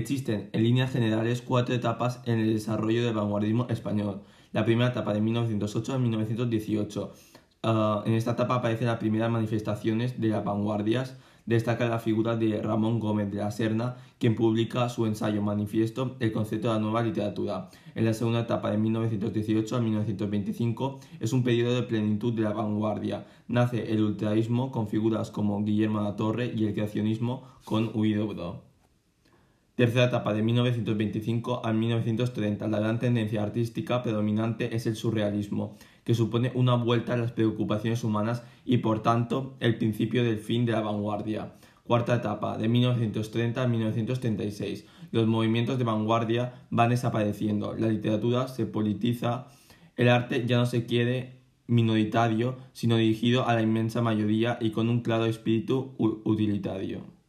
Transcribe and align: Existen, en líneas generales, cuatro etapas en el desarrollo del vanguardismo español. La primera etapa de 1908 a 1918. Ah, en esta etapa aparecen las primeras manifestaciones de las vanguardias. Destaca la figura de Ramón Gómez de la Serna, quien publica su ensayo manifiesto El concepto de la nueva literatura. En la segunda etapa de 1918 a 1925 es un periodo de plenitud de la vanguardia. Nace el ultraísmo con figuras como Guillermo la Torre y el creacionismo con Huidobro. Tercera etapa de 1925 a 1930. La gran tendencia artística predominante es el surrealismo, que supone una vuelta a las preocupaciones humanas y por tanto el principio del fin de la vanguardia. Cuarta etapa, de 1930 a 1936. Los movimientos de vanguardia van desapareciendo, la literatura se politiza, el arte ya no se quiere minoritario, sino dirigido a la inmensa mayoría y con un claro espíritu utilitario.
Existen, 0.00 0.48
en 0.54 0.62
líneas 0.62 0.90
generales, 0.90 1.42
cuatro 1.42 1.74
etapas 1.74 2.22
en 2.24 2.38
el 2.38 2.54
desarrollo 2.54 3.04
del 3.04 3.12
vanguardismo 3.12 3.66
español. 3.68 4.22
La 4.50 4.64
primera 4.64 4.88
etapa 4.88 5.12
de 5.12 5.20
1908 5.20 5.92
a 5.92 5.98
1918. 5.98 7.12
Ah, 7.62 8.02
en 8.06 8.14
esta 8.14 8.30
etapa 8.30 8.54
aparecen 8.54 8.86
las 8.86 8.96
primeras 8.96 9.30
manifestaciones 9.30 10.18
de 10.18 10.28
las 10.28 10.42
vanguardias. 10.42 11.18
Destaca 11.44 11.86
la 11.86 11.98
figura 11.98 12.34
de 12.36 12.62
Ramón 12.62 12.98
Gómez 12.98 13.30
de 13.30 13.38
la 13.38 13.50
Serna, 13.50 13.96
quien 14.18 14.36
publica 14.36 14.88
su 14.88 15.04
ensayo 15.04 15.42
manifiesto 15.42 16.16
El 16.18 16.32
concepto 16.32 16.68
de 16.68 16.74
la 16.74 16.80
nueva 16.80 17.02
literatura. 17.02 17.68
En 17.94 18.06
la 18.06 18.14
segunda 18.14 18.40
etapa 18.40 18.70
de 18.70 18.78
1918 18.78 19.76
a 19.76 19.80
1925 19.80 21.00
es 21.20 21.34
un 21.34 21.44
periodo 21.44 21.74
de 21.74 21.82
plenitud 21.82 22.32
de 22.32 22.40
la 22.40 22.54
vanguardia. 22.54 23.26
Nace 23.48 23.92
el 23.92 24.02
ultraísmo 24.02 24.70
con 24.70 24.88
figuras 24.88 25.30
como 25.30 25.62
Guillermo 25.62 26.00
la 26.00 26.16
Torre 26.16 26.50
y 26.56 26.64
el 26.64 26.72
creacionismo 26.72 27.42
con 27.66 27.90
Huidobro. 27.92 28.69
Tercera 29.80 30.04
etapa 30.04 30.34
de 30.34 30.42
1925 30.42 31.64
a 31.64 31.72
1930. 31.72 32.68
La 32.68 32.80
gran 32.80 32.98
tendencia 32.98 33.42
artística 33.42 34.02
predominante 34.02 34.76
es 34.76 34.86
el 34.86 34.94
surrealismo, 34.94 35.74
que 36.04 36.14
supone 36.14 36.52
una 36.54 36.74
vuelta 36.74 37.14
a 37.14 37.16
las 37.16 37.32
preocupaciones 37.32 38.04
humanas 38.04 38.42
y 38.66 38.76
por 38.76 39.02
tanto 39.02 39.56
el 39.58 39.78
principio 39.78 40.22
del 40.22 40.36
fin 40.36 40.66
de 40.66 40.72
la 40.72 40.82
vanguardia. 40.82 41.54
Cuarta 41.82 42.16
etapa, 42.16 42.58
de 42.58 42.68
1930 42.68 43.62
a 43.62 43.66
1936. 43.66 44.84
Los 45.12 45.26
movimientos 45.26 45.78
de 45.78 45.84
vanguardia 45.84 46.66
van 46.68 46.90
desapareciendo, 46.90 47.74
la 47.74 47.88
literatura 47.88 48.48
se 48.48 48.66
politiza, 48.66 49.46
el 49.96 50.10
arte 50.10 50.44
ya 50.46 50.58
no 50.58 50.66
se 50.66 50.84
quiere 50.84 51.40
minoritario, 51.68 52.58
sino 52.74 52.98
dirigido 52.98 53.48
a 53.48 53.54
la 53.54 53.62
inmensa 53.62 54.02
mayoría 54.02 54.58
y 54.60 54.72
con 54.72 54.90
un 54.90 55.00
claro 55.00 55.24
espíritu 55.24 55.94
utilitario. 55.96 57.19